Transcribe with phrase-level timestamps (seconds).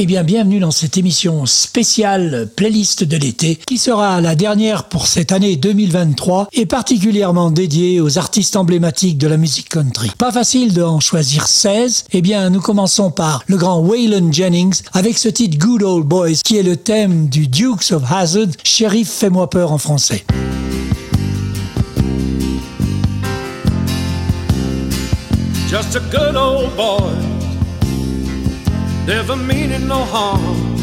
[0.00, 5.08] Eh bien, bienvenue dans cette émission spéciale playlist de l'été qui sera la dernière pour
[5.08, 10.12] cette année 2023 et particulièrement dédiée aux artistes emblématiques de la musique country.
[10.16, 12.04] Pas facile d'en choisir 16.
[12.12, 16.42] Eh bien, nous commençons par le grand Waylon Jennings avec ce titre Good Old Boys
[16.44, 20.24] qui est le thème du Dukes of Hazzard, Shérif fais-moi peur en français.
[25.68, 27.12] Just a good old boy,
[29.08, 30.76] never meaning no harm.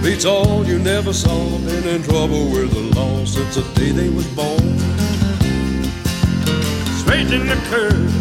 [0.00, 4.08] Beats all you never saw, been in trouble with the law since the day they
[4.08, 4.78] was born.
[7.00, 8.14] Straightening the curve,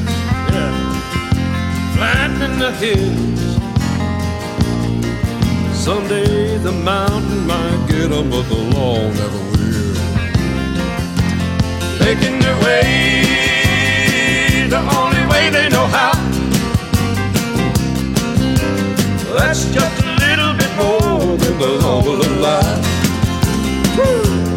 [0.55, 0.73] yeah,
[1.95, 3.41] flattening the hills.
[5.85, 9.95] Someday the mountain might get get 'em, but the law never will.
[11.99, 12.83] Making their way
[14.67, 16.30] the only way they know how.
[19.37, 22.81] That's just a little bit more than the law will allow.
[23.95, 24.50] Making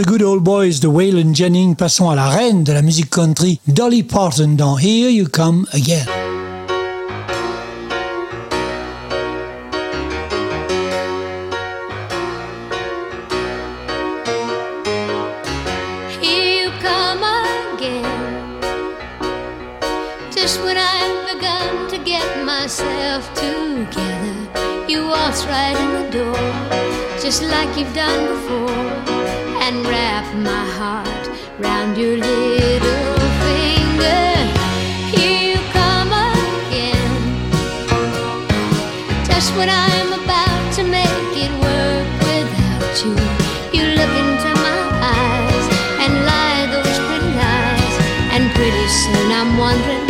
[0.00, 3.60] Ce Good Old Boys de Waylon Jennings, passons à la reine de la musique country,
[3.66, 6.19] Dolly Parton dans Here You Come Again.
[49.00, 50.09] Soon I'm wondering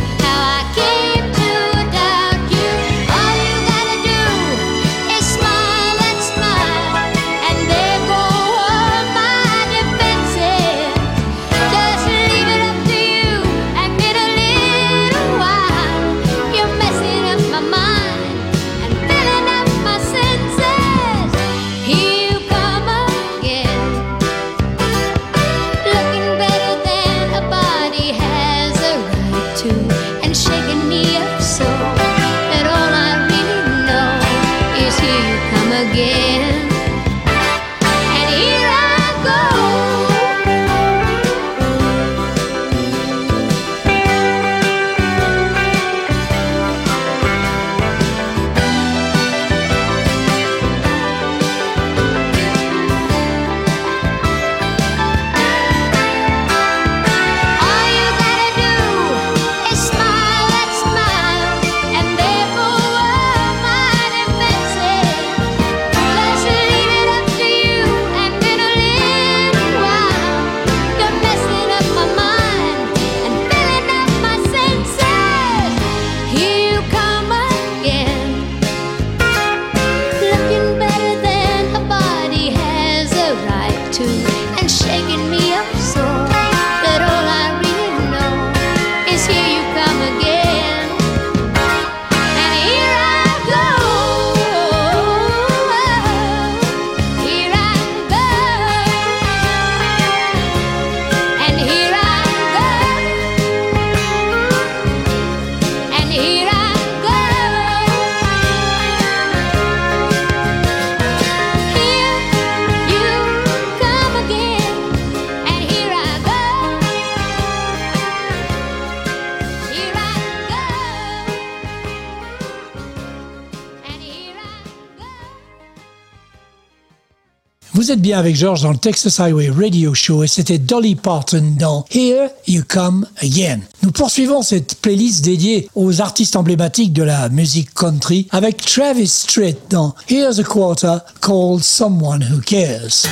[127.80, 131.54] Vous êtes bien avec George dans le Texas Highway Radio Show et c'était Dolly Parton
[131.58, 133.60] dans Here You Come Again.
[133.82, 139.56] Nous poursuivons cette playlist dédiée aux artistes emblématiques de la musique country avec Travis Tritt
[139.70, 143.06] dans Here's a Quarter Called Someone Who Cares.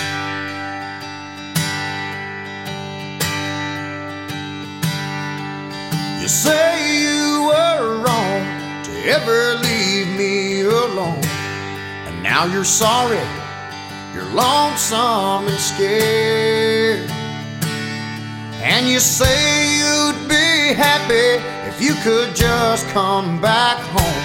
[6.20, 8.44] You say you were wrong
[8.84, 11.24] to ever leave me alone.
[12.06, 13.16] And now you're sorry,
[14.34, 17.10] lonesome and scared.
[18.60, 24.24] And you say you'd be happy if you could just come back home.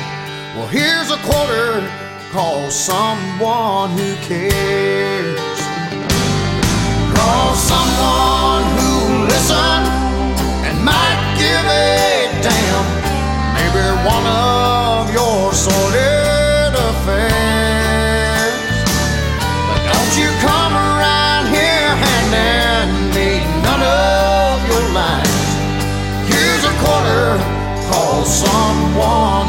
[0.56, 1.88] Well, here's a quarter,
[2.32, 5.60] call someone who cares.
[7.16, 9.88] Call someone who listens
[10.68, 12.86] and might give a damn.
[13.56, 16.13] Maybe one of your sordid
[29.04, 29.43] someone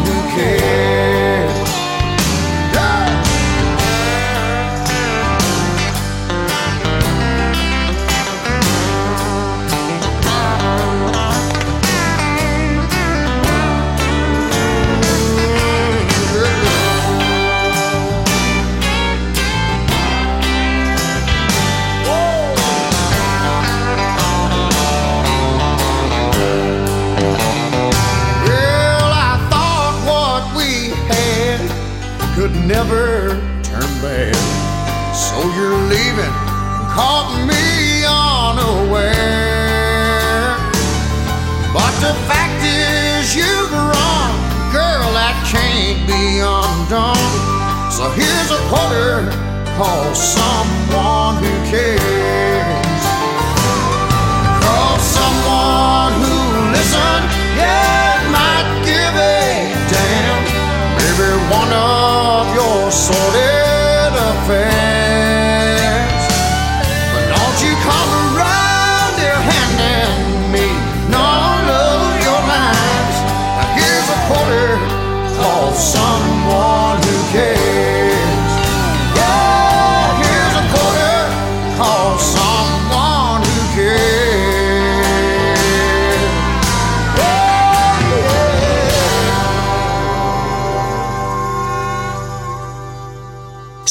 [49.77, 50.64] quarter, call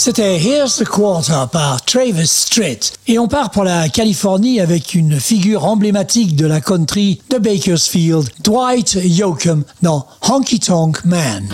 [0.06, 2.92] C'était Here's the Quarter par Travis Tritt.
[3.08, 8.30] Et on part pour la Californie avec une figure emblématique de la country de Bakersfield,
[8.44, 11.48] Dwight Yoakam dans Honky Tonk Man.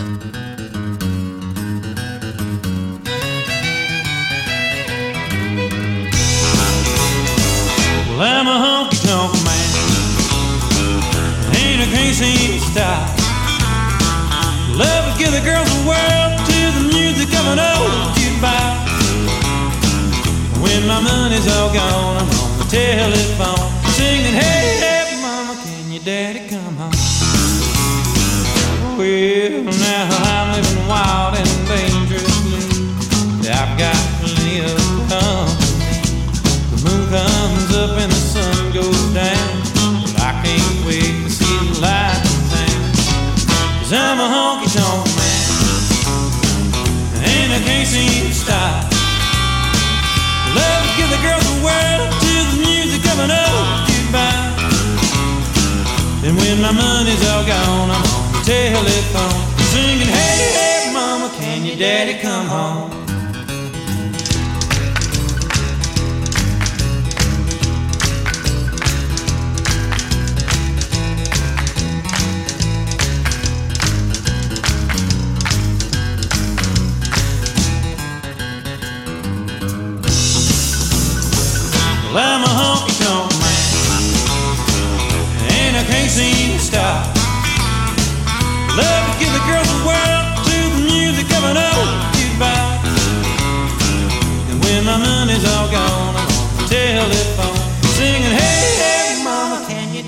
[20.62, 26.04] When my money's all gone, I'm on the telephone singing, Hey, hey, mama, can your
[26.04, 26.92] daddy come home?
[28.98, 31.89] Well, now I'm living wild and dangerously.
[56.72, 62.20] My money's all gone, I'm on the telephone singing, Hey, hey, mama, can your daddy
[62.22, 62.99] come home?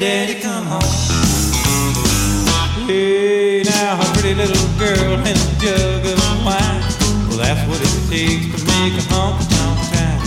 [0.02, 0.82] Daddy come home?
[2.90, 6.82] Hey, now a pretty little girl and a jug of wine.
[7.30, 10.18] Well, that's what it takes to make a honky tonk town.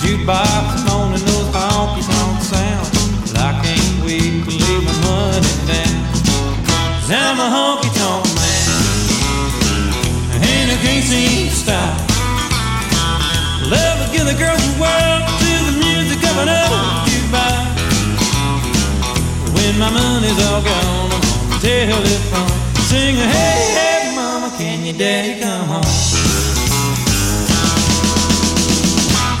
[0.00, 2.88] Jukebox moaning those honky tonk sounds.
[3.28, 6.08] Well, I can't wait to lay my money down.
[6.64, 8.64] Cause I'm a honky tonk man.
[10.40, 12.00] And I can't seem to stop.
[13.68, 15.37] Love to give the girls
[21.60, 22.48] telephone,
[22.88, 25.84] singing, Hey, hey, mama, can your daddy come home?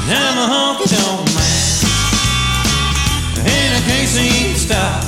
[0.08, 1.84] I'm a honky tonk man,
[3.44, 5.02] and I can't seem to stop.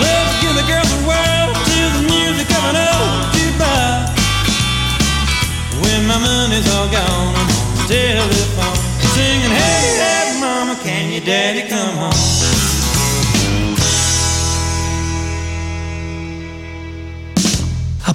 [0.00, 4.08] Love to give the girls the world to the music of an old jukebox.
[5.82, 8.76] When my money's all gone, I'm on the telephone,
[9.14, 12.59] singing, Hey, hey, mama, can your daddy come home?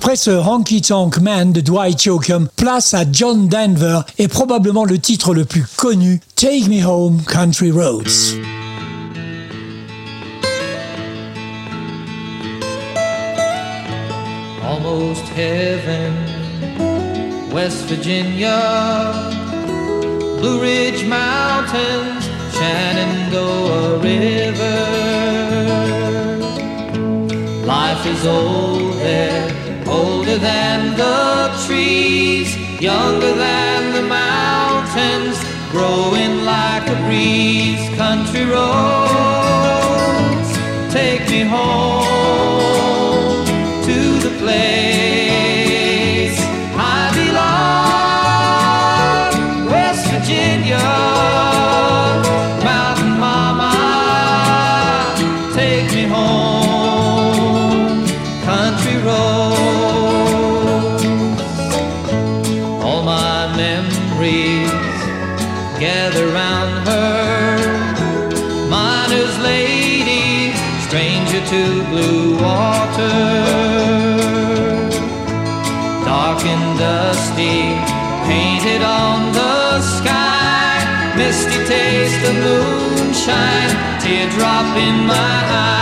[0.05, 4.99] Après ce Honky Tonk Man de Dwight Yoakam, place à John Denver et probablement le
[4.99, 8.35] titre le plus connu, Take Me Home Country Roads.
[14.61, 16.13] almost heaven.
[17.51, 19.11] West Virginia,
[20.39, 24.85] Blue Ridge Mountains, Shenandoah River.
[27.65, 35.37] Life is old there, older than the trees, younger than the mountains,
[35.71, 37.83] growing like a breeze.
[37.97, 39.39] Country roads,
[40.93, 42.74] take me home
[83.25, 85.74] moonshine, teardrop in my eye.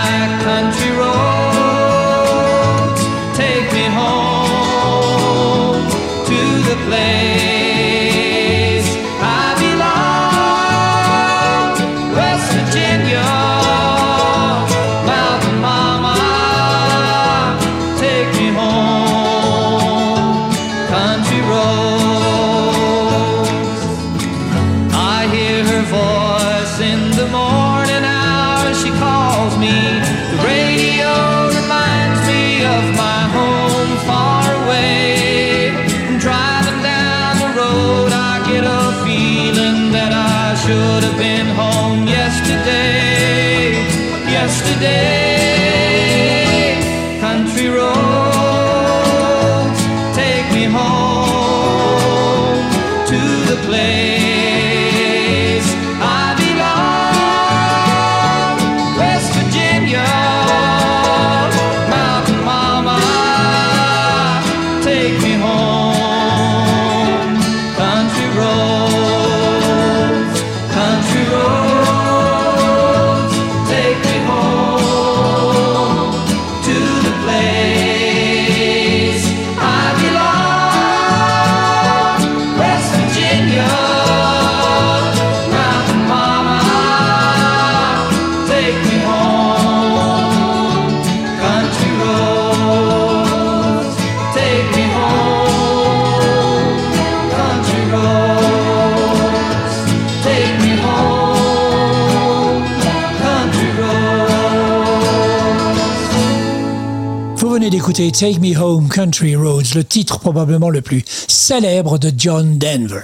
[107.83, 113.01] D'écouter Take Me Home Country Roads, le titre probablement le plus célèbre de John Denver.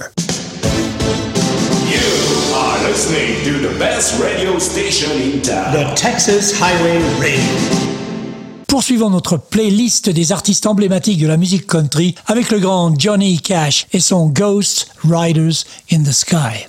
[1.86, 2.00] You
[2.54, 5.74] are listening to the best radio station in town.
[5.74, 7.42] The Texas Highway Radio.
[8.68, 13.86] Poursuivons notre playlist des artistes emblématiques de la musique country avec le grand Johnny Cash
[13.92, 16.68] et son Ghost Riders in the Sky.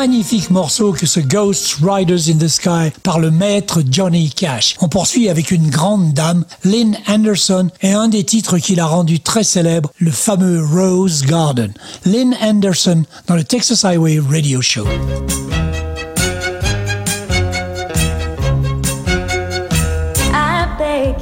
[0.00, 4.74] Magnifique morceau que ce Ghost Riders in the Sky par le maître Johnny Cash.
[4.80, 9.20] On poursuit avec une grande dame, Lynn Anderson, et un des titres qui l'a rendu
[9.20, 11.74] très célèbre, le fameux Rose Garden.
[12.06, 14.86] Lynn Anderson dans le Texas Highway Radio Show.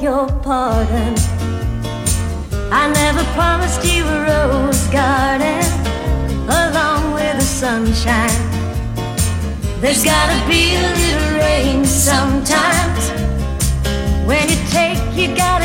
[0.01, 1.15] Your pardon.
[2.71, 5.65] I never promised you a rose garden
[6.47, 8.48] along with the sunshine.
[9.81, 13.11] There's gotta be a little rain sometimes.
[14.27, 15.58] When you take, you gotta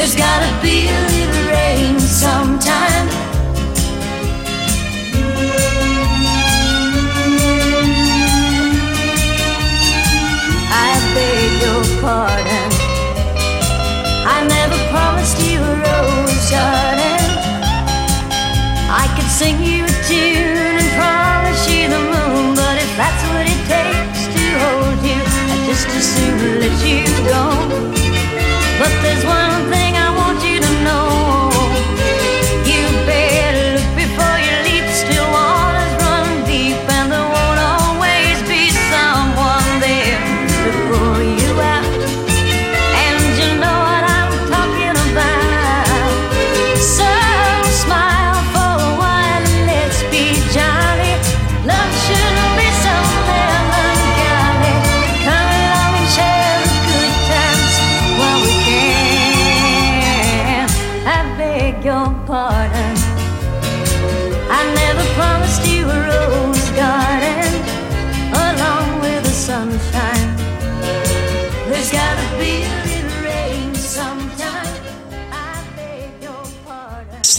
[0.00, 2.99] There's gotta be a little rain sometime.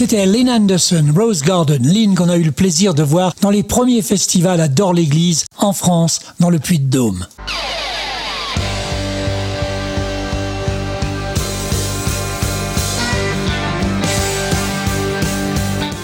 [0.02, 3.62] C'était Lynn Anderson, Rose Garden, Lynn qu'on a eu le plaisir de voir dans les
[3.62, 7.24] premiers festivals à Dor-l'Église, en France, dans le Puy-de-Dôme.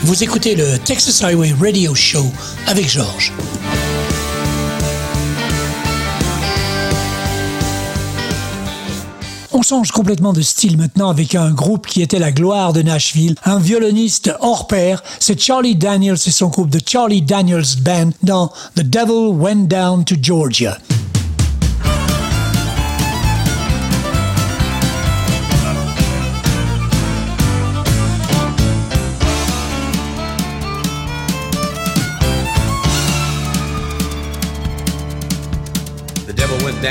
[0.04, 2.26] Vous écoutez le Texas Highway Radio Show
[2.68, 3.32] avec Georges.
[9.58, 13.34] On change complètement de style maintenant avec un groupe qui était la gloire de Nashville,
[13.44, 18.52] un violoniste hors pair, c'est Charlie Daniels et son groupe de Charlie Daniels Band dans
[18.76, 20.78] The Devil Went Down to Georgia.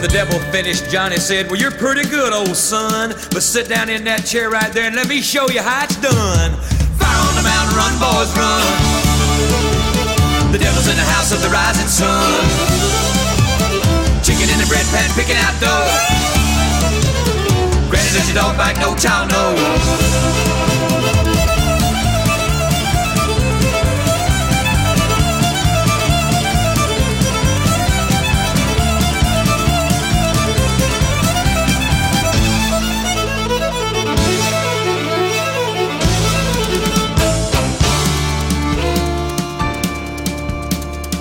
[0.00, 3.10] The devil finished, Johnny said, Well, you're pretty good, old son.
[3.30, 5.96] But sit down in that chair right there and let me show you how it's
[6.00, 6.56] done.
[6.96, 8.64] Fire on the mountain, run, boys, run.
[10.52, 12.40] The devil's in the house of the rising sun.
[14.24, 15.90] Chicken in the bread pan, picking out dough.
[17.92, 18.80] Granny, does your dog bite?
[18.80, 20.79] No child knows.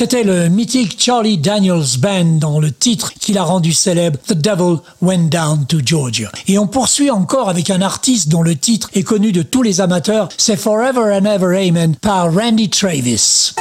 [0.00, 4.78] C'était le mythique Charlie Daniels Band dans le titre qui l'a rendu célèbre The Devil
[5.02, 6.32] Went Down to Georgia.
[6.48, 9.82] Et on poursuit encore avec un artiste dont le titre est connu de tous les
[9.82, 13.52] amateurs, c'est Forever and Ever Amen par Randy Travis.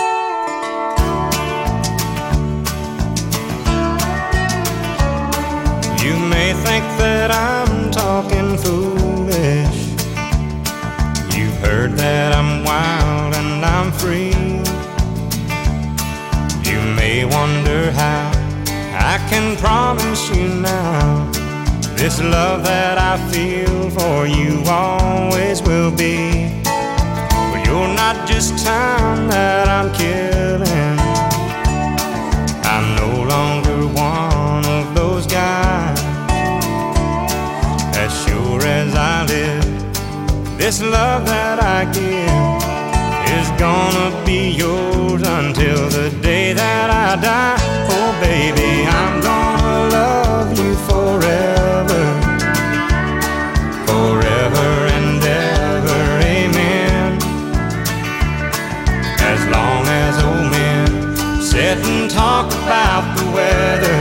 [17.91, 18.31] How
[18.93, 21.29] I can promise you now.
[21.95, 26.49] This love that I feel for you always will be.
[26.63, 30.99] But you're not just time that I'm killing.
[32.73, 35.99] I'm no longer one of those guys.
[37.97, 42.28] As sure as I live, this love that I give
[43.59, 47.57] gonna be yours until the day that I die.
[47.91, 52.03] Oh, baby, I'm gonna love you forever,
[53.83, 56.01] forever and ever.
[56.23, 57.19] Amen.
[59.19, 63.99] As long as old men sit and talk about the weather,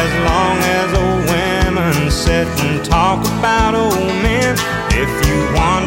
[0.00, 4.56] as long as old women sit and talk about old men.
[4.96, 5.83] If you wonder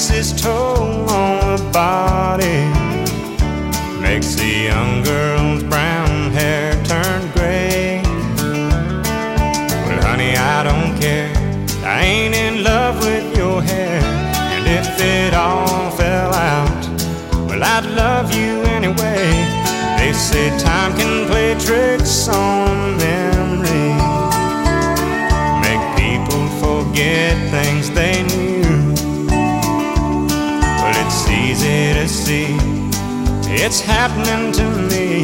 [0.00, 2.64] takes its toll on the body,
[4.00, 8.00] makes the young girl's brown hair turn gray.
[9.84, 11.30] Well, honey, I don't care.
[11.84, 14.00] I ain't in love with your hair,
[14.54, 16.82] and if it all fell out,
[17.46, 19.28] well, I'd love you anyway.
[19.98, 22.69] They say time can play tricks on
[33.70, 35.22] it's happening to me.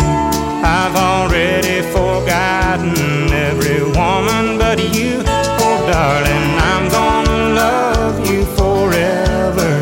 [0.63, 2.95] I've already forgotten
[3.33, 5.21] every woman but you.
[5.65, 9.73] Oh, darling, I'm gonna love you forever,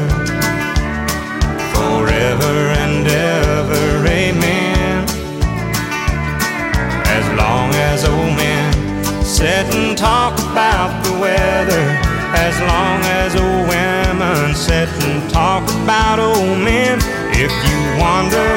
[1.75, 4.09] forever and ever.
[4.09, 5.05] Amen.
[7.19, 8.73] As long as old men
[9.23, 11.85] sit and talk about the weather.
[12.33, 16.99] As long as old women sit and talk about old men.
[17.37, 18.54] If you wonder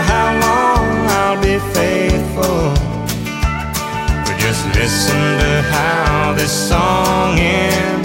[4.87, 7.96] listen to how this song ends.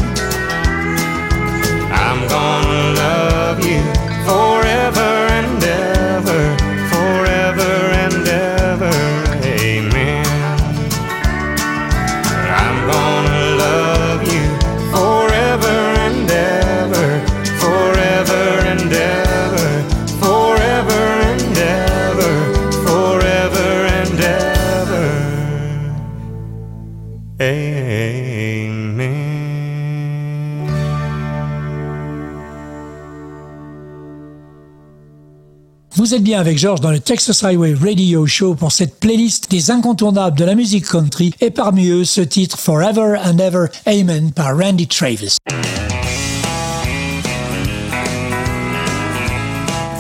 [36.12, 39.70] Vous êtes bien avec George dans le Texas Highway Radio Show pour cette playlist des
[39.70, 44.54] incontournables de la musique country et parmi eux ce titre Forever and Ever Amen par
[44.58, 45.38] Randy Travis.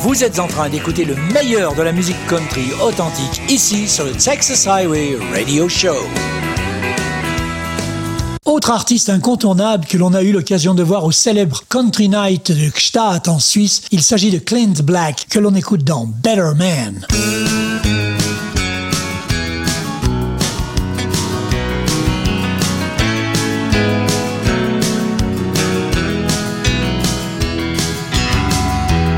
[0.00, 4.12] Vous êtes en train d'écouter le meilleur de la musique country authentique ici sur le
[4.12, 5.96] Texas Highway Radio Show.
[8.44, 12.70] Autre artiste incontournable que l'on a eu l'occasion de voir au célèbre Country Night de
[12.70, 17.06] Gstaad en Suisse, il s'agit de Clint Black que l'on écoute dans Better Man.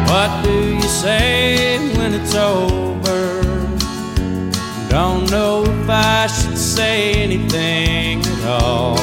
[0.06, 3.40] What do you say when it's over?
[4.90, 8.96] Don't know if I should say anything all.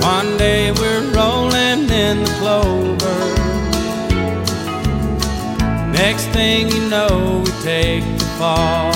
[0.00, 3.18] One day we're rolling in the clover.
[5.92, 8.92] Next thing you know, we take the fall.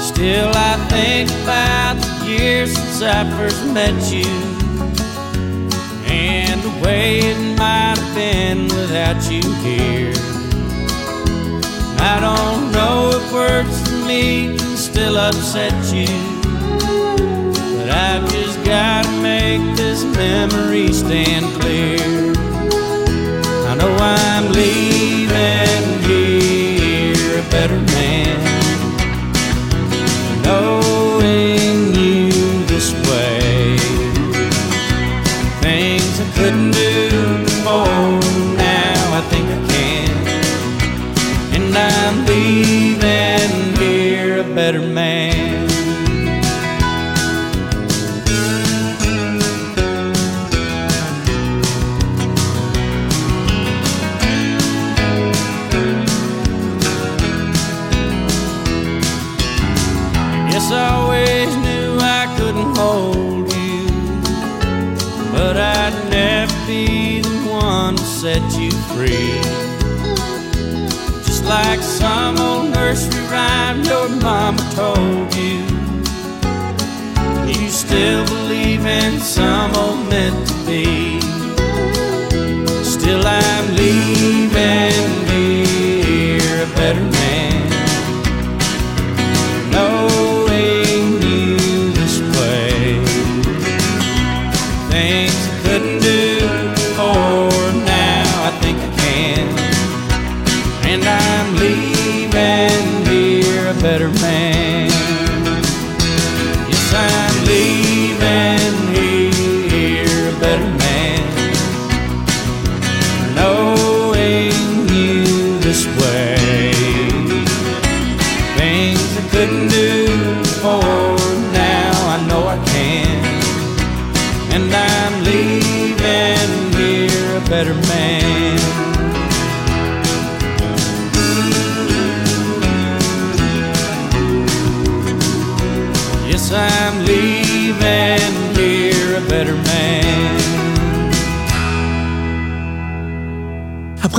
[0.00, 4.30] Still, I think about the years since I first met you
[6.06, 10.12] and the way it might have been without you here.
[12.02, 14.59] I don't know if words for me
[14.92, 16.08] still upset you,
[17.76, 22.00] but I've just gotta make this memory stand clear.
[23.70, 28.49] I know I'm leaving here a better man,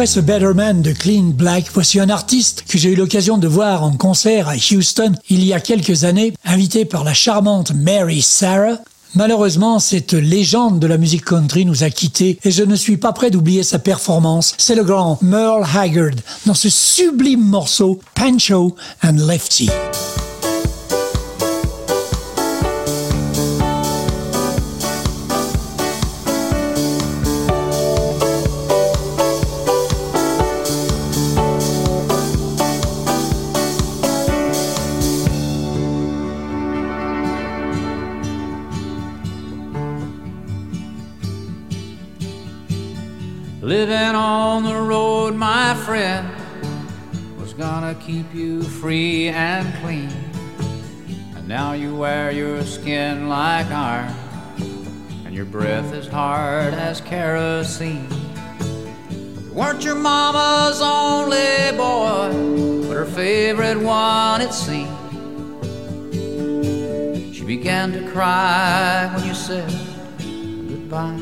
[0.02, 3.48] Après ce Better Man de Clean Black, voici un artiste que j'ai eu l'occasion de
[3.48, 8.24] voir en concert à Houston il y a quelques années, invité par la charmante Mary
[8.24, 8.80] Sarah.
[9.14, 13.14] Malheureusement, cette légende de la musique country nous a quittés et je ne suis pas
[13.14, 14.56] prêt d'oublier sa performance.
[14.58, 16.16] C'est le grand Merle Haggard
[16.48, 19.70] dans ce sublime morceau Pancho and Lefty.
[48.12, 50.12] Keep you free and clean.
[51.34, 54.14] And now you wear your skin like iron,
[55.26, 58.10] and your breath is hard as kerosene.
[59.10, 64.98] You weren't your mama's only boy, but her favorite one, it seemed.
[67.34, 69.72] She began to cry when you said
[70.68, 71.18] goodbye.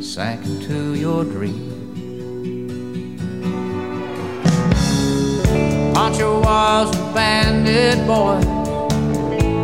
[0.00, 1.63] sank into your dream.
[6.04, 8.36] Pancho was a bandit boy.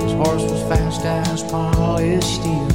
[0.02, 2.66] His horse was fast as polished steel.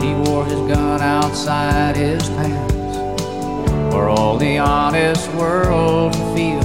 [0.00, 2.96] He wore his gun outside his pants
[3.92, 6.60] for all the honest world to feel.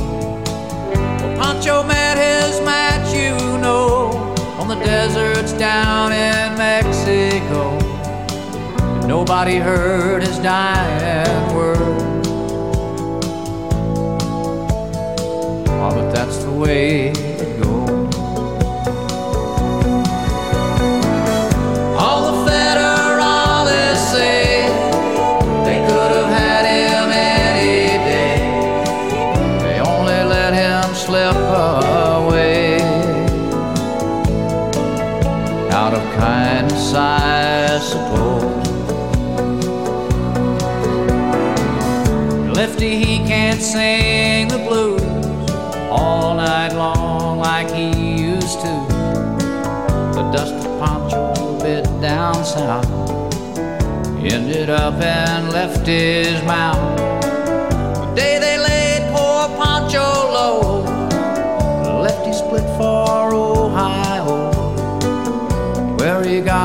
[1.19, 4.07] Well, Pancho met his match, you know,
[4.57, 7.77] on the deserts down in Mexico.
[9.05, 12.02] Nobody heard his dying words.
[16.63, 18.15] Way it goes.
[22.01, 24.67] All the federalists say
[25.67, 28.35] they could have had him any day.
[29.63, 31.35] They only let him slip
[32.15, 32.79] away
[35.71, 38.43] out of kindness, I suppose.
[42.57, 45.12] Lefty, he can't sing the blues
[45.93, 47.87] all night long like he
[48.31, 48.73] used to.
[50.17, 53.03] The dust of Pancho bit down south
[54.25, 56.97] ended up and left his mouth.
[56.97, 60.59] The day they laid poor Pancho low,
[62.01, 64.51] Lefty split for Ohio,
[65.97, 66.62] where he got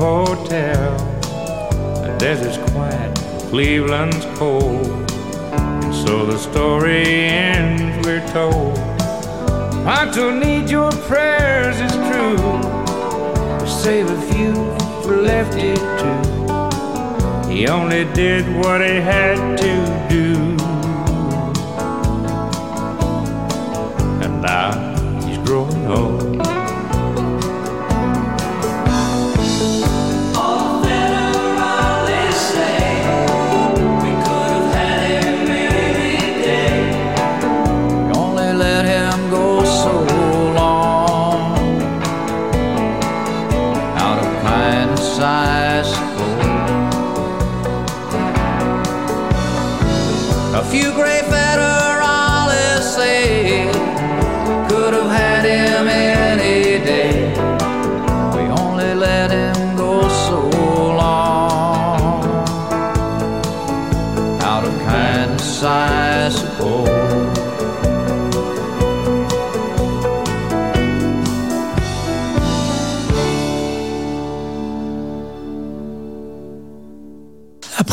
[0.00, 0.96] hotel.
[2.02, 3.14] The desert's quiet,
[3.50, 4.86] Cleveland's cold.
[5.52, 8.76] And so the story ends, we're told.
[9.84, 12.38] Pancho need your prayers, it's true.
[13.68, 14.54] Save a few
[15.02, 17.50] for Lefty too.
[17.50, 19.74] He only did what he had to
[20.08, 20.34] do.
[24.24, 24.70] And now
[25.26, 26.49] he's growing old.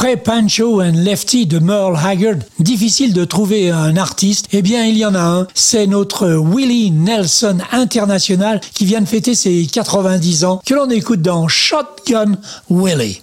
[0.07, 4.47] Après Pancho and Lefty de Merle Haggard, difficile de trouver un artiste.
[4.53, 5.47] Eh bien, il y en a un.
[5.53, 11.21] C'est notre Willie Nelson International qui vient de fêter ses 90 ans, que l'on écoute
[11.21, 12.37] dans Shotgun
[12.69, 13.21] Willie.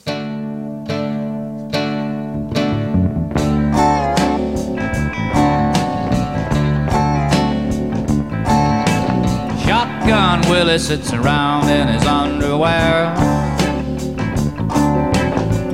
[9.64, 13.14] Shotgun Willie sits around in his underwear,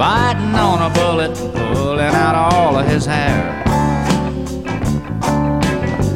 [0.01, 1.37] biting on a bullet,
[1.75, 3.63] pulling out all of his hair.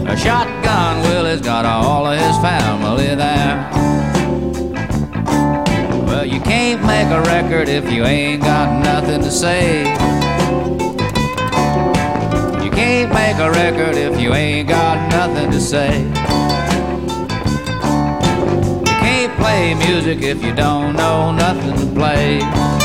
[0.09, 3.70] A shotgun Willie's got all of his family there.
[6.07, 9.80] Well, you can't make a record if you ain't got nothing to say.
[12.64, 16.05] You can't make a record if you ain't got nothing to say.
[18.89, 22.84] You can't play music if you don't know nothing to play.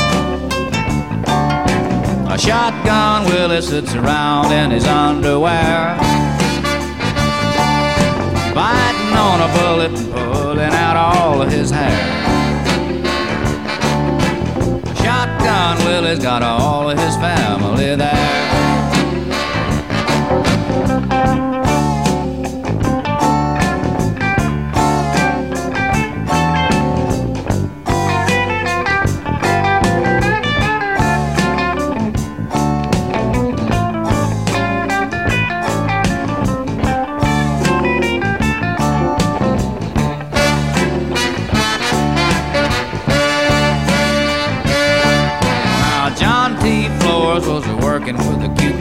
[2.40, 5.94] Shotgun Willie sits around in his underwear,
[8.54, 11.90] biting on a bullet and pulling out all of his hair.
[14.96, 18.69] Shotgun Willie's got all of his family there.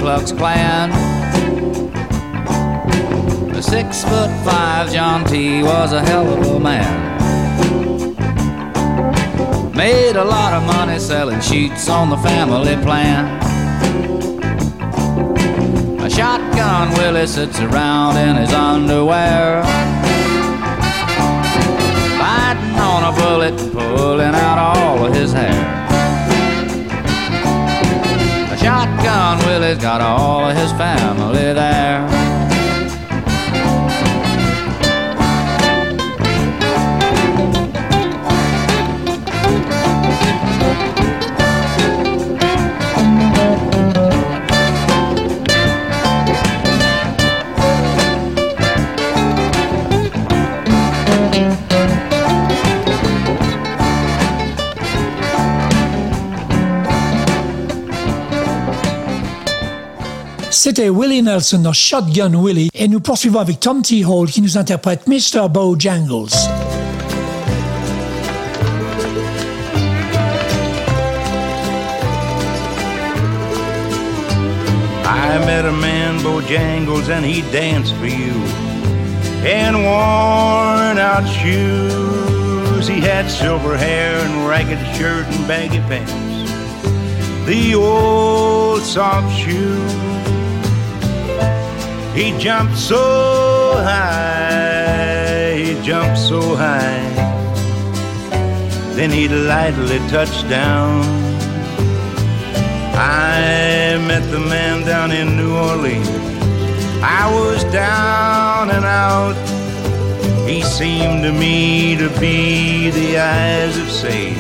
[0.10, 0.90] Klux Klan.
[3.54, 5.62] The six foot five John T.
[5.62, 7.20] was a hell of a man.
[9.76, 13.28] Made a lot of money selling sheets on the family plan.
[16.02, 19.62] A shotgun Willie sits around in his underwear.
[22.18, 25.79] Biting on a bullet, pulling out all of his hair.
[29.30, 32.29] Shotgun Willie's got all of his family there.
[60.62, 64.04] C'était Willie Nelson dans Shotgun Willie et nous poursuivons avec Tom T.
[64.04, 65.48] Hall qui nous interprète Mr.
[65.50, 66.34] Bojangles.
[75.06, 78.34] I met a man, Bojangles, and he danced for you.
[79.46, 86.12] In worn out shoes, he had silver hair and ragged shirt and baggy pants.
[87.46, 90.19] The old soft shoe.
[92.14, 97.08] He jumped so high, he jumped so high.
[98.96, 101.04] Then he lightly touched down.
[102.96, 106.10] I met the man down in New Orleans.
[107.02, 109.38] I was down and out.
[110.50, 114.36] He seemed to me to be the eyes of sage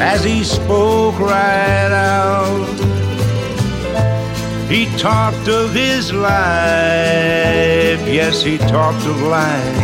[0.00, 2.97] as he spoke right out.
[4.68, 6.28] He talked of his life,
[8.06, 9.76] yes, he talked of life.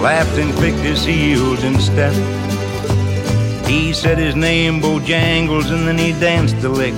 [0.00, 2.14] Laughed and clicked his heels in step.
[3.66, 6.94] He said his name, Bojangles, and then he danced a lick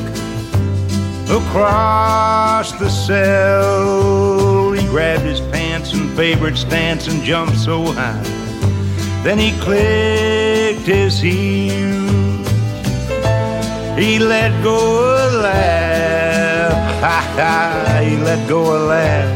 [1.30, 4.72] across the cell.
[4.72, 8.22] He grabbed his pants and favorite stance and jumped so high.
[9.24, 12.29] Then he clicked his heels.
[14.00, 16.72] He let go a laugh.
[17.02, 19.28] Ha ha, he let go a laugh.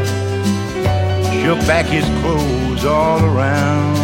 [1.42, 3.94] Shook back his clothes all around.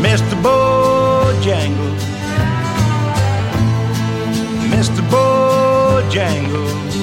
[0.00, 0.34] Mr.
[0.40, 2.02] Bojangles.
[4.72, 5.02] Mr.
[5.12, 6.94] Bojangles.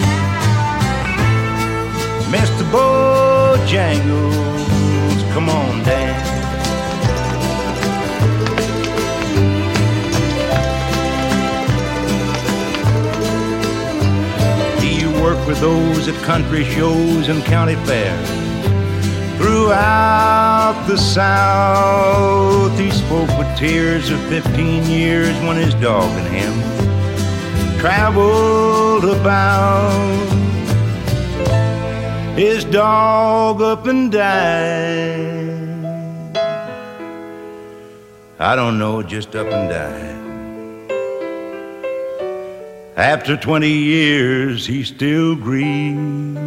[2.34, 2.64] Mr.
[2.72, 4.36] Bojangles.
[5.32, 6.57] Come on, Dan.
[15.48, 18.30] With those at country shows and county fairs.
[19.38, 26.78] Throughout the South, he spoke with tears of 15 years when his dog and him
[27.80, 30.28] traveled about.
[32.36, 35.48] His dog up and died.
[38.38, 40.27] I don't know, just up and died.
[42.98, 46.40] After 20 years, he still grieves.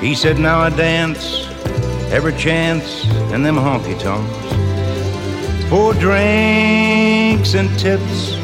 [0.00, 1.46] He said, Now I dance
[2.10, 4.50] every chance in them honky tonks
[5.68, 8.34] for drinks and tips.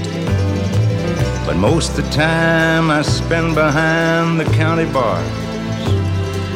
[1.44, 5.28] But most of the time I spend behind the county bars.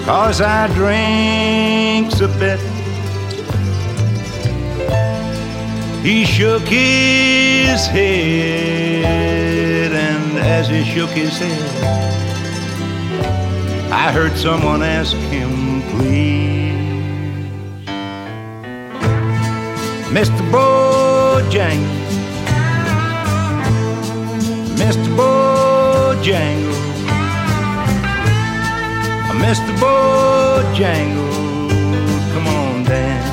[0.05, 2.80] Cause I drinks a bit.
[6.03, 9.05] He shook his head,
[9.93, 11.85] and as he shook his head,
[13.93, 16.71] I heard someone ask him, please.
[20.09, 20.43] Mr.
[20.51, 21.85] Bojangles,
[24.81, 25.09] Mr.
[25.19, 26.81] Bojangles,
[29.45, 29.73] Mr.
[29.79, 31.31] Bojangles,
[32.33, 33.30] come on, Dan.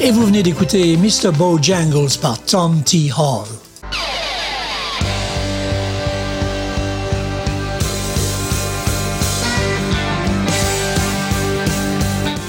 [0.00, 1.30] Et vous venez d'écouter Mr.
[1.32, 3.10] Bojangles par Tom T.
[3.16, 3.46] Hall.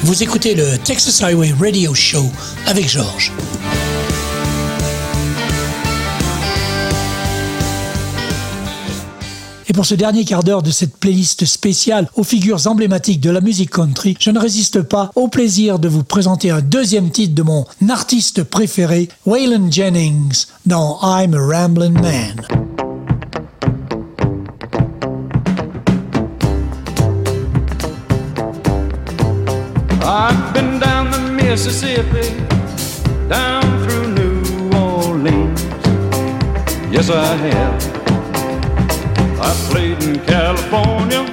[0.04, 2.26] Vous écoutez le Texas Highway Radio Show
[2.66, 3.32] avec Georges.
[9.76, 13.72] Pour ce dernier quart d'heure de cette playlist spéciale aux figures emblématiques de la musique
[13.72, 17.66] country, je ne résiste pas au plaisir de vous présenter un deuxième titre de mon
[17.90, 22.42] artiste préféré, Waylon Jennings, dans I'm a Ramblin' Man.
[39.48, 41.24] I played in California.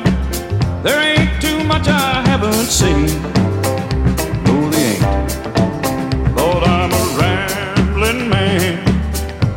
[0.83, 3.07] There ain't too much I haven't seen.
[4.45, 6.37] No, they ain't.
[6.37, 8.85] Lord, I'm a rambling man.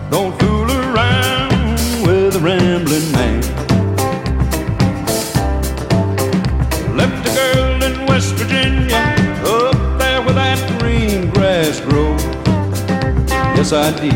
[0.10, 1.51] Don't fool around
[2.08, 3.41] with a rambling man.
[6.95, 9.03] Left a girl in West Virginia,
[9.43, 12.24] up there where that green grass grows.
[13.58, 14.14] Yes, I did.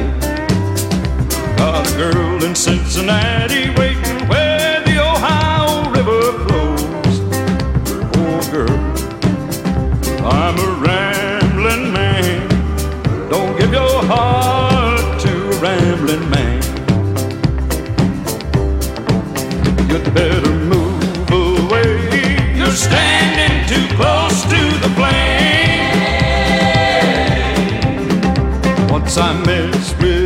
[1.58, 3.99] Got a girl in Cincinnati waiting
[29.18, 30.19] I mess with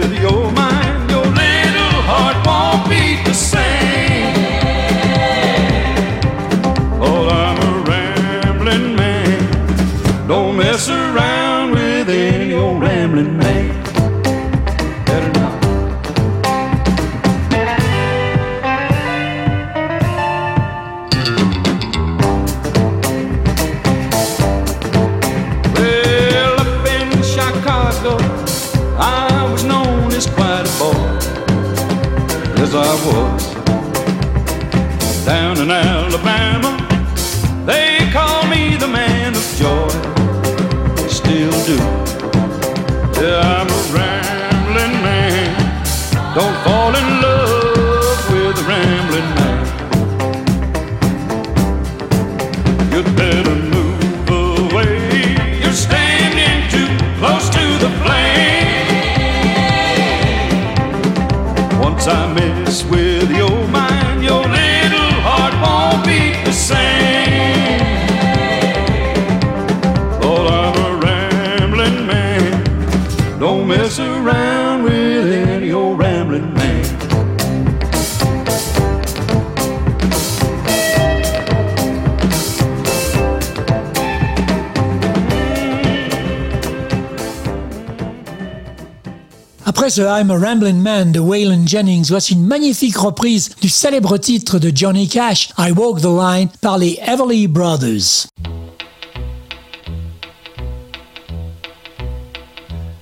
[89.93, 94.57] ce I'm a Ramblin' Man de Waylon Jennings, voici une magnifique reprise du célèbre titre
[94.57, 98.27] de Johnny Cash, I Walk the Line, par les Everly Brothers.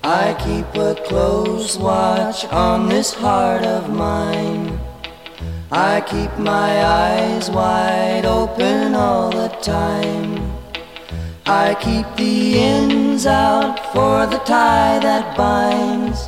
[0.03, 4.77] I keep a close watch on this heart of mine.
[5.71, 10.41] I keep my eyes wide open all the time.
[11.45, 16.27] I keep the ends out for the tie that binds.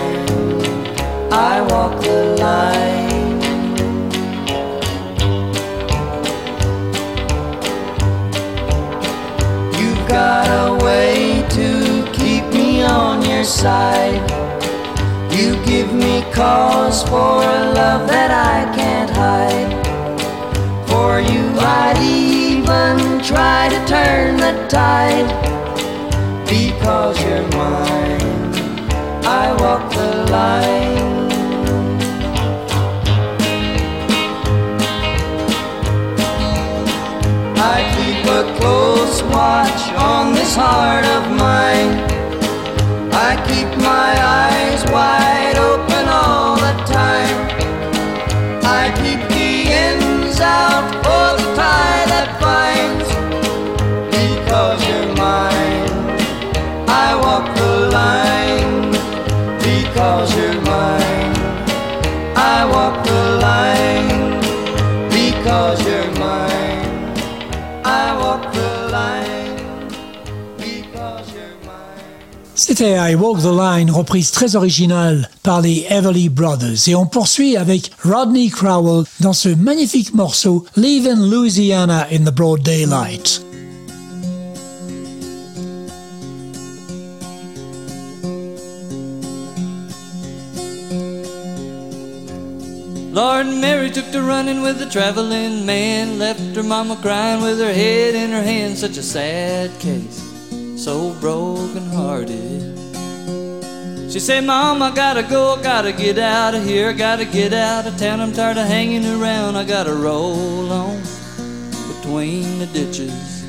[1.33, 3.39] I walk the line.
[9.79, 14.19] You've got a way to keep me on your side.
[15.31, 19.71] You give me cause for a love that I can't hide.
[20.89, 25.29] For you, I'd even try to turn the tide
[26.45, 28.21] because you're mine.
[29.23, 30.90] I walk the line.
[38.31, 41.91] A close watch on this heart of mine.
[43.27, 45.30] I keep my eyes wide
[72.81, 76.87] C'était I Walk the Line, reprise très originale par les Everly Brothers.
[76.87, 82.63] Et on poursuit avec Rodney Crowell dans ce magnifique morceau Leaving Louisiana in the Broad
[82.63, 83.45] Daylight.
[93.13, 97.71] Lord Mary took to running with the traveling man, left her mama crying with her
[97.71, 98.75] head in her hand.
[98.75, 100.30] Such a sad case,
[100.81, 102.75] so broken hearted.
[104.11, 107.53] She said, Mom, I gotta go, I gotta get out of here, I gotta get
[107.53, 108.19] out of town.
[108.19, 110.97] I'm tired of hanging around, I gotta roll on
[111.93, 113.45] between the ditches.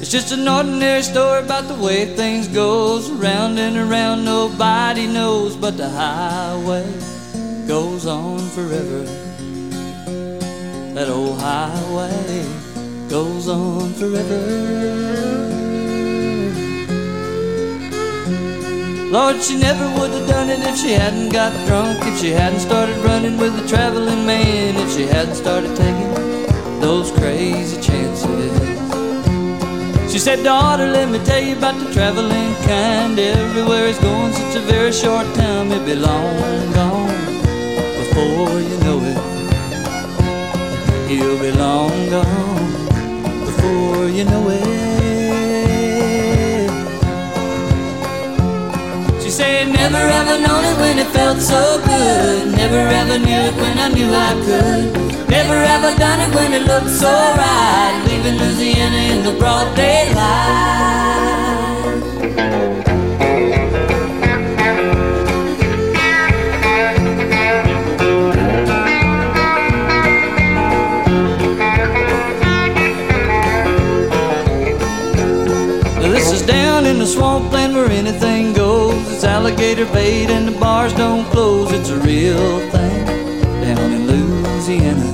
[0.00, 4.24] It's just an ordinary story about the way things goes around and around.
[4.24, 6.84] Nobody knows, but the highway
[7.68, 9.04] goes on forever.
[10.94, 12.44] That old highway
[13.08, 15.45] goes on forever.
[19.10, 22.58] Lord, she never would have done it if she hadn't got drunk, if she hadn't
[22.58, 26.12] started running with a traveling man, if she hadn't started taking
[26.80, 28.76] those crazy chances.
[30.12, 33.16] She said, Daughter, let me tell you about the traveling kind.
[33.16, 37.06] Everywhere is going such a very short time, it'll be long gone
[38.00, 39.18] before you know it.
[41.08, 44.85] He'll be long gone before you know it.
[49.86, 52.56] Never ever known it when it felt so good.
[52.56, 55.28] Never ever knew it when I knew I could.
[55.28, 58.04] Never ever done it when it looked so right.
[58.08, 60.16] Leaving Louisiana in the broad daylight.
[79.46, 81.70] Alligator bait and the bars don't close.
[81.70, 83.06] It's a real thing
[83.62, 85.12] down in Louisiana.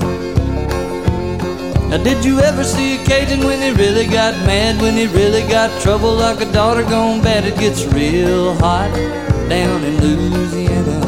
[1.89, 4.81] Now, did you ever see a Cajun when he really got mad?
[4.81, 7.45] When he really got trouble like a daughter gone bad?
[7.45, 8.91] It gets real hot
[9.49, 11.01] down in Louisiana.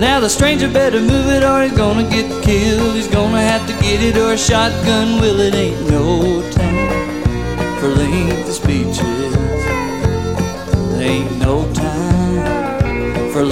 [0.00, 2.96] Now the stranger better move it or he's gonna get killed.
[2.96, 5.38] He's gonna have to get it or a shotgun will.
[5.38, 9.09] It ain't no time for lengthy speeches.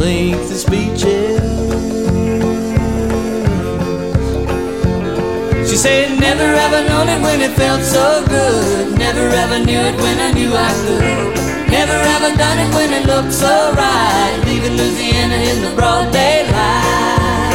[0.09, 1.41] Lengthy speeches.
[5.69, 8.99] She said, Never ever known it when it felt so good.
[8.99, 11.71] Never ever knew it when I knew I could.
[11.77, 14.35] Never ever done it when it looked so right.
[14.47, 17.53] Leaving Louisiana in the broad daylight.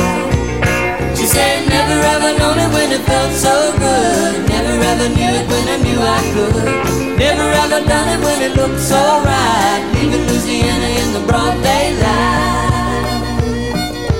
[1.18, 4.53] She said, Never ever known it when it felt so good.
[4.92, 7.18] Ever knew it when I knew I could.
[7.18, 9.82] Never ever done it when it looked so right.
[9.96, 13.24] Leaving Louisiana in the broad daylight.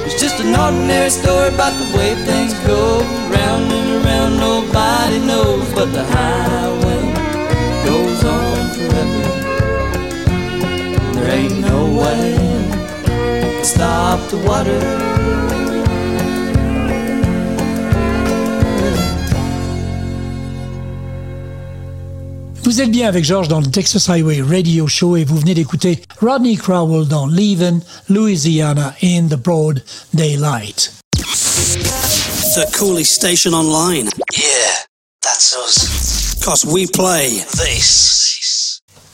[0.06, 3.04] It's just an ordinary story about the way things go.
[3.36, 7.04] Round and around, nobody knows, but the highway
[7.86, 9.24] goes on forever.
[11.14, 12.38] There ain't no way
[13.60, 15.03] to stop the water.
[22.74, 26.02] Vous êtes bien avec George dans le Texas Highway Radio Show et vous venez d'écouter
[26.20, 29.84] Rodney Crowell dans Leavin', Louisiana in the Broad
[30.16, 30.92] Daylight.
[32.56, 34.10] The coolest station online.
[34.36, 34.88] Yeah,
[35.22, 36.34] that's us.
[36.44, 38.23] Cause we play this.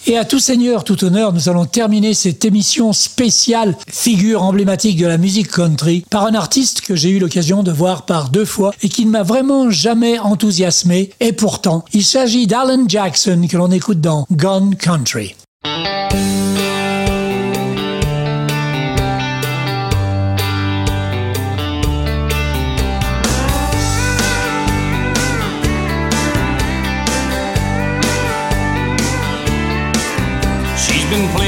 [0.10, 5.05] Et à tout seigneur, tout honneur, nous allons terminer cette émission spéciale figure emblématique de
[5.05, 8.72] la musique country par un artiste que j'ai eu l'occasion de voir par deux fois
[8.82, 11.12] et qui ne m'a vraiment jamais enthousiasmé.
[11.20, 15.36] Et pourtant, il s'agit d'Alan Jackson que l'on écoute dans Gone Country.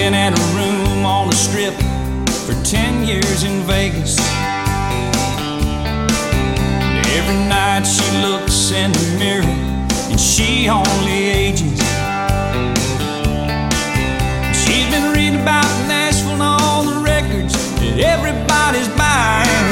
[0.02, 1.76] Been at a room on the strip
[2.48, 4.18] for 10 years in Vegas.
[7.18, 9.56] Every night she looks in the mirror
[10.10, 11.78] and she only ages.
[14.62, 19.70] She's been reading about Nashville and all the records that everybody's buying.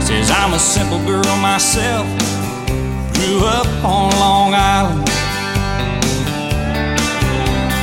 [0.00, 2.06] Says I'm a simple girl myself,
[3.12, 5.09] grew up on Long Island.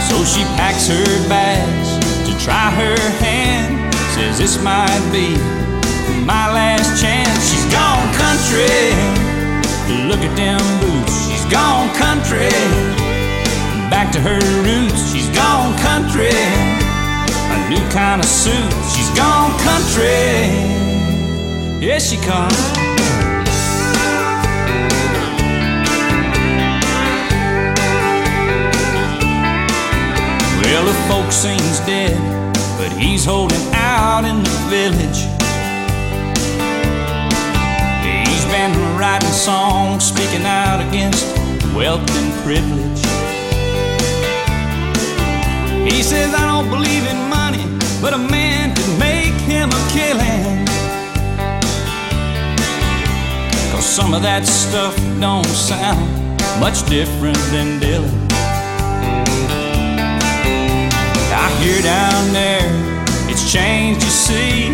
[0.08, 1.90] So she packs her bags
[2.28, 3.94] to try her hand.
[4.16, 5.36] Says this might be
[6.26, 7.52] my last chance.
[7.52, 8.90] She's gone country.
[10.08, 11.28] Look at them boots.
[11.28, 12.50] She's gone country.
[13.92, 15.12] Back to her roots.
[15.12, 16.32] She's gone country.
[16.32, 18.74] A new kind of suit.
[18.96, 20.88] She's gone country.
[21.80, 22.87] Yes, she comes.
[31.38, 32.18] Sings dead,
[32.80, 35.20] but he's holding out in the village.
[38.02, 41.24] He's been writing songs, speaking out against
[41.76, 43.02] wealth and privilege.
[45.86, 47.64] He says, I don't believe in money,
[48.02, 50.66] but a man could make him a killing.
[53.72, 56.02] Cause some of that stuff don't sound
[56.60, 58.27] much different than Dylan.
[61.68, 62.64] Down there,
[63.30, 64.74] it's changed, you see.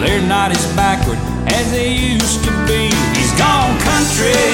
[0.00, 1.18] They're not as backward
[1.48, 2.92] as they used to be.
[3.16, 4.44] He's gone country.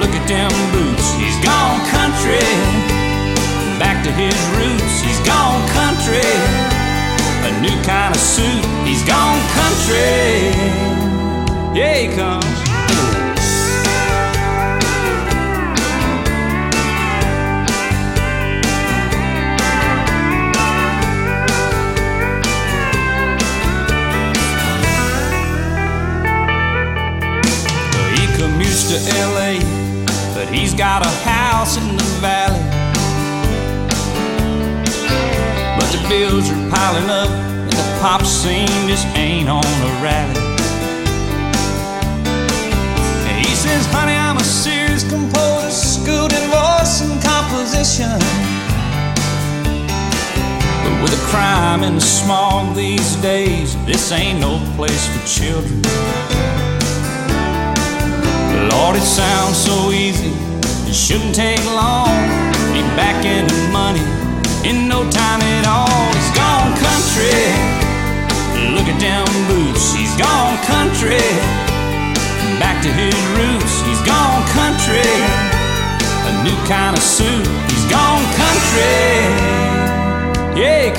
[0.00, 1.12] Look at them boots.
[1.16, 2.44] He's gone country.
[3.80, 5.00] Back to his roots.
[5.00, 6.30] He's gone country.
[7.48, 8.64] A new kind of suit.
[8.86, 10.52] He's gone country.
[11.74, 12.61] Yeah, he comes.
[28.88, 29.60] To LA,
[30.34, 32.58] but he's got a house in the valley.
[35.78, 40.40] But the bills are piling up, and the pop scene just ain't on a rally.
[43.28, 48.18] And he says, honey, I'm a serious composer, schooled in voice and composition.
[50.82, 56.31] But with the crime and the smog these days, this ain't no place for children.
[58.70, 60.32] Lord, it sounds so easy,
[60.88, 62.12] it shouldn't take long.
[62.72, 64.04] Be back in the money
[64.64, 66.06] in no time at all.
[66.14, 67.42] He's gone country.
[68.74, 69.92] Look at them boots.
[69.92, 71.22] He's gone country.
[72.62, 73.82] Back to his roots.
[73.82, 75.10] He's gone country.
[76.30, 77.46] A new kind of suit.
[77.70, 79.62] He's gone country.
[80.54, 80.90] Yeah, he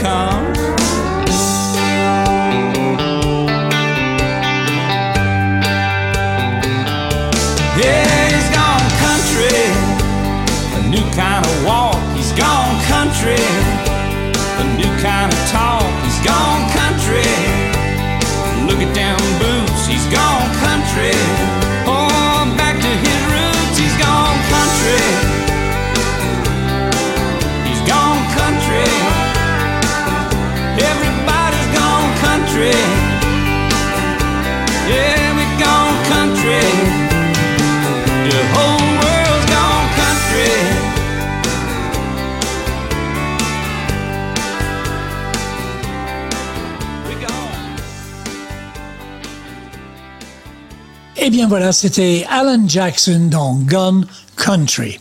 [51.25, 54.01] Eh bien voilà, c'était Alan Jackson dans Gun
[54.35, 54.99] Country.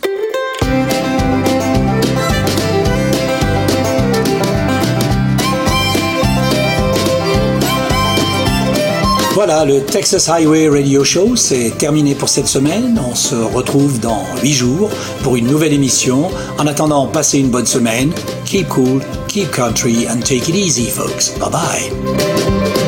[9.34, 13.00] Voilà, le Texas Highway Radio Show, c'est terminé pour cette semaine.
[13.04, 14.90] On se retrouve dans 8 jours
[15.24, 16.30] pour une nouvelle émission.
[16.56, 18.12] En attendant, passez une bonne semaine.
[18.44, 21.36] Keep cool, keep country, and take it easy, folks.
[21.40, 22.81] Bye bye.